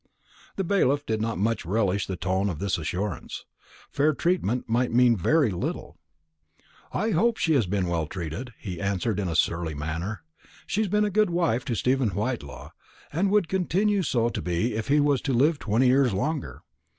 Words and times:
The 0.55 0.63
bailiff 0.63 1.05
did 1.05 1.21
not 1.21 1.37
much 1.37 1.63
relish 1.63 2.07
the 2.07 2.15
tone 2.15 2.49
of 2.49 2.57
this 2.57 2.79
assurance. 2.79 3.45
Fair 3.91 4.15
treatment 4.15 4.67
might 4.67 4.91
mean 4.91 5.15
very 5.15 5.51
little. 5.51 5.99
"I 6.91 7.11
hope 7.11 7.37
she 7.37 7.53
has 7.53 7.67
been 7.67 7.85
well 7.85 8.07
treated," 8.07 8.51
he 8.57 8.81
answered 8.81 9.19
in 9.19 9.27
a 9.27 9.35
surly 9.35 9.75
manner. 9.75 10.23
"She's 10.65 10.87
been 10.87 11.05
a 11.05 11.11
good 11.11 11.29
wife 11.29 11.65
to 11.65 11.75
Stephen 11.75 12.09
Whitelaw, 12.15 12.71
and 13.13 13.29
would 13.29 13.47
continue 13.47 14.01
so 14.01 14.29
to 14.29 14.41
be 14.41 14.73
if 14.73 14.87
he 14.87 14.99
was 14.99 15.21
to 15.21 15.33
live 15.33 15.59
twenty 15.59 15.85
years 15.85 16.13
longer. 16.15 16.63